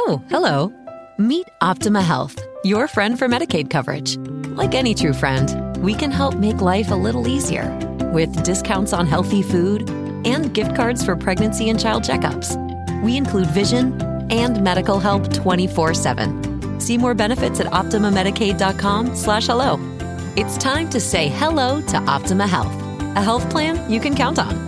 [0.00, 0.72] Oh, hello.
[1.18, 4.16] Meet Optima Health, your friend for Medicaid coverage.
[4.56, 7.68] Like any true friend, we can help make life a little easier
[8.12, 9.90] with discounts on healthy food
[10.24, 12.54] and gift cards for pregnancy and child checkups.
[13.02, 14.00] We include vision
[14.30, 16.80] and medical help 24-7.
[16.80, 19.78] See more benefits at optimamedicaid.com slash hello.
[20.36, 22.72] It's time to say hello to Optima Health,
[23.16, 24.67] a health plan you can count on.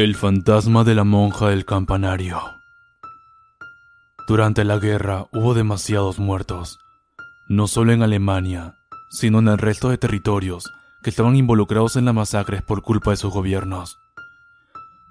[0.00, 2.40] El fantasma de la monja del campanario.
[4.28, 6.78] Durante la guerra hubo demasiados muertos,
[7.48, 8.76] no solo en Alemania,
[9.10, 10.72] sino en el resto de territorios
[11.02, 13.98] que estaban involucrados en las masacres por culpa de sus gobiernos.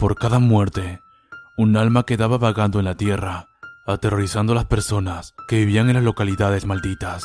[0.00, 1.00] Por cada muerte,
[1.56, 3.46] un alma quedaba vagando en la tierra,
[3.86, 7.22] aterrorizando a las personas que vivían en las localidades malditas.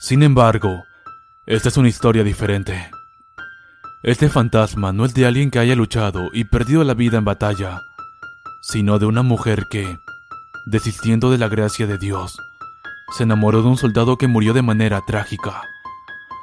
[0.00, 0.84] Sin embargo,
[1.46, 2.90] esta es una historia diferente.
[4.04, 7.80] Este fantasma no es de alguien que haya luchado y perdido la vida en batalla,
[8.60, 9.96] sino de una mujer que,
[10.66, 12.36] desistiendo de la gracia de Dios,
[13.16, 15.62] se enamoró de un soldado que murió de manera trágica,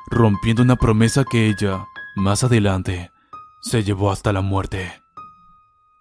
[0.09, 3.11] rompiendo una promesa que ella, más adelante,
[3.61, 5.03] se llevó hasta la muerte.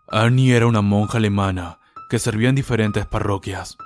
[0.08, 3.77] Annie era una monja alemana que servía en diferentes parroquias.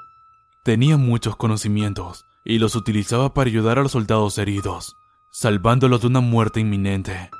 [0.62, 4.94] Tenía muchos conocimientos y los utilizaba para ayudar a los soldados heridos,
[5.32, 7.30] salvándolos de una muerte inminente.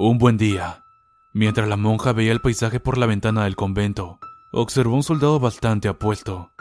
[0.00, 0.84] Un buen día,
[1.32, 4.20] mientras la monja veía el paisaje por la ventana del convento,
[4.52, 6.52] observó un soldado bastante apuesto.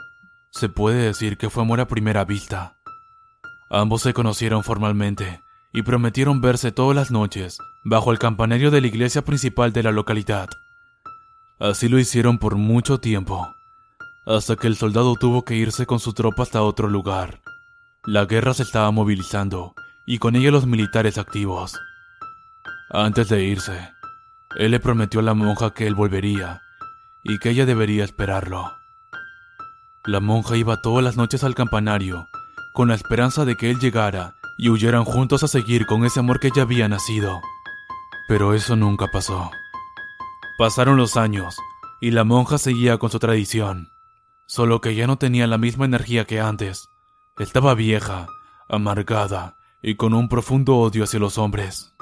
[0.50, 2.79] Se puede decir que fue amor a primera vista.
[3.69, 8.88] Ambos se conocieron formalmente y prometieron verse todas las noches bajo el campanario de la
[8.88, 10.50] iglesia principal de la localidad.
[11.59, 13.53] Así lo hicieron por mucho tiempo,
[14.25, 17.40] hasta que el soldado tuvo que irse con su tropa hasta otro lugar.
[18.03, 19.75] La guerra se estaba movilizando
[20.07, 21.78] y con ella los militares activos.
[22.89, 23.93] Antes de irse,
[24.55, 26.61] él le prometió a la monja que él volvería
[27.21, 28.71] y que ella debería esperarlo.
[30.05, 32.27] La monja iba todas las noches al campanario
[32.73, 36.39] con la esperanza de que él llegara y huyeran juntos a seguir con ese amor
[36.39, 37.41] que ya había nacido.
[38.27, 39.51] Pero eso nunca pasó.
[40.57, 41.57] Pasaron los años
[41.99, 43.91] y la monja seguía con su tradición,
[44.45, 46.87] solo que ya no tenía la misma energía que antes.
[47.37, 48.27] Estaba vieja,
[48.69, 51.97] amargada y con un profundo odio hacia los hombres.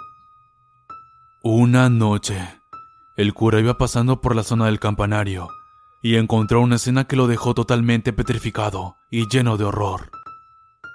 [1.48, 2.60] Una noche,
[3.16, 5.48] el cura iba pasando por la zona del campanario
[6.02, 10.10] y encontró una escena que lo dejó totalmente petrificado y lleno de horror.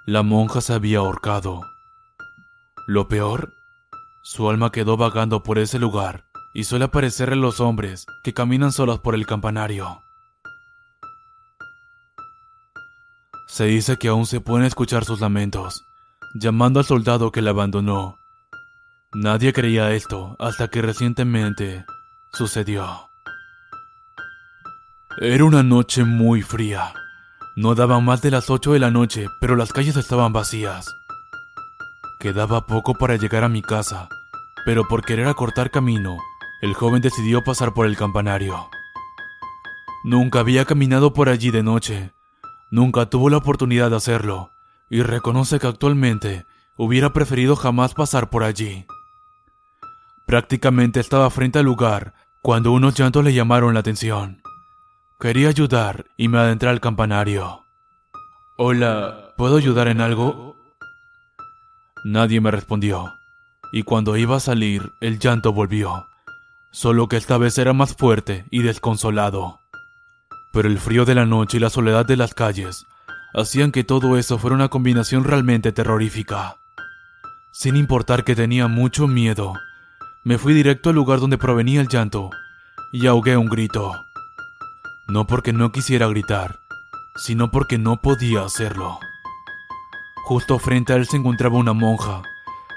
[0.06, 1.60] La monja se había ahorcado.
[2.88, 3.54] Lo peor,
[4.22, 8.72] su alma quedó vagando por ese lugar y suele aparecerle a los hombres que caminan
[8.72, 10.02] solos por el campanario.
[13.46, 15.84] Se dice que aún se pueden escuchar sus lamentos,
[16.34, 18.19] llamando al soldado que la abandonó
[19.12, 21.84] Nadie creía esto hasta que recientemente
[22.32, 23.10] sucedió.
[25.20, 26.94] Era una noche muy fría.
[27.56, 30.94] No daban más de las 8 de la noche, pero las calles estaban vacías.
[32.20, 34.08] Quedaba poco para llegar a mi casa,
[34.64, 36.18] pero por querer acortar camino,
[36.62, 38.70] el joven decidió pasar por el campanario.
[40.04, 42.14] Nunca había caminado por allí de noche,
[42.70, 44.52] nunca tuvo la oportunidad de hacerlo,
[44.88, 48.86] y reconoce que actualmente hubiera preferido jamás pasar por allí.
[50.30, 54.40] Prácticamente estaba frente al lugar cuando unos llantos le llamaron la atención.
[55.18, 57.64] Quería ayudar y me adentré al campanario.
[58.56, 60.54] Hola, ¿puedo ayudar en algo?
[62.04, 63.12] Nadie me respondió,
[63.72, 66.06] y cuando iba a salir, el llanto volvió,
[66.70, 69.58] solo que esta vez era más fuerte y desconsolado.
[70.52, 72.86] Pero el frío de la noche y la soledad de las calles
[73.34, 76.58] hacían que todo eso fuera una combinación realmente terrorífica.
[77.50, 79.54] Sin importar que tenía mucho miedo,
[80.24, 82.30] me fui directo al lugar donde provenía el llanto
[82.92, 84.04] y ahogué un grito.
[85.08, 86.60] No porque no quisiera gritar,
[87.16, 88.98] sino porque no podía hacerlo.
[90.24, 92.22] Justo frente a él se encontraba una monja,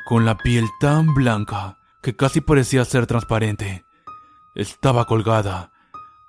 [0.05, 3.85] con la piel tan blanca que casi parecía ser transparente.
[4.55, 5.71] Estaba colgada.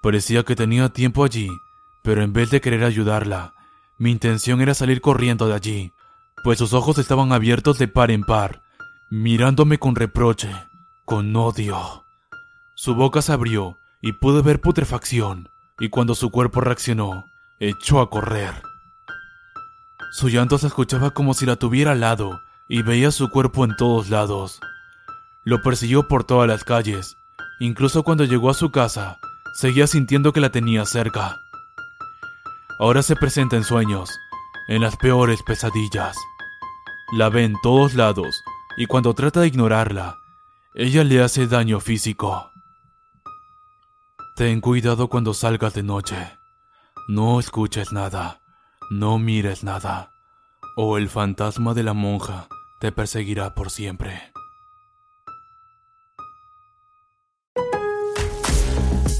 [0.03, 1.49] Parecía que tenía tiempo allí,
[2.03, 3.55] pero en vez de querer ayudarla,
[3.97, 5.95] mi intención era salir corriendo de allí,
[6.43, 8.63] pues sus ojos estaban abiertos de par en par,
[9.11, 10.51] mirándome con reproche.
[11.05, 12.05] Con odio.
[12.75, 17.27] Su boca se abrió y pude ver putrefacción, y cuando su cuerpo reaccionó,
[17.59, 18.63] echó a correr.
[20.13, 23.77] Su llanto se escuchaba como si la tuviera al lado y veía su cuerpo en
[23.77, 24.61] todos lados.
[25.43, 27.17] Lo persiguió por todas las calles.
[27.61, 29.19] Incluso cuando llegó a su casa,
[29.55, 31.37] seguía sintiendo que la tenía cerca.
[32.79, 34.11] Ahora se presenta en sueños,
[34.69, 36.17] en las peores pesadillas.
[37.13, 38.43] La ve en todos lados
[38.77, 40.17] y cuando trata de ignorarla,
[40.75, 42.51] ella le hace daño físico.
[44.35, 46.17] Ten cuidado cuando salgas de noche.
[47.07, 48.41] No escuches nada,
[48.91, 50.11] no mires nada,
[50.77, 52.49] o el fantasma de la monja
[52.81, 54.34] te perseguirá por siempre.